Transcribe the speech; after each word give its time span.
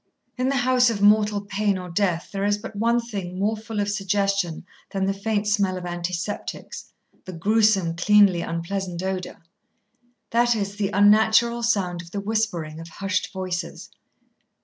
In 0.35 0.49
the 0.49 0.55
house 0.55 0.89
of 0.89 1.03
mortal 1.03 1.41
pain 1.41 1.77
or 1.77 1.87
death 1.87 2.29
there 2.31 2.43
is 2.43 2.57
but 2.57 2.75
one 2.75 2.99
thing 2.99 3.37
more 3.37 3.55
full 3.55 3.79
of 3.79 3.87
suggestion 3.87 4.65
than 4.89 5.05
the 5.05 5.13
faint 5.13 5.45
smell 5.47 5.77
of 5.77 5.85
antiseptics, 5.85 6.91
the 7.25 7.33
gruesome, 7.33 7.95
cleanly, 7.95 8.41
unpleasant 8.41 9.03
odour, 9.03 9.43
that 10.31 10.55
is, 10.55 10.77
the 10.77 10.89
unnatural 10.89 11.61
sound 11.61 12.01
of 12.01 12.09
the 12.09 12.19
whispering 12.19 12.79
of 12.79 12.87
hushed 12.87 13.31
voices. 13.31 13.91